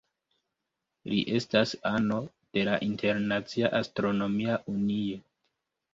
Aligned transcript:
Li 1.11 1.19
estas 1.39 1.73
ano 1.91 2.17
de 2.59 2.63
la 2.69 2.79
Internacia 2.89 3.73
Astronomia 3.81 4.57
Unio. 4.77 5.21